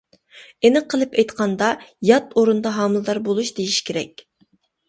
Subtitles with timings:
[0.67, 1.67] ئېنىق قىلىپ ئېيتقاندا
[2.11, 4.29] «يات ئورۇندا ھامىلىدار بولۇش» دېيىش كېرەك.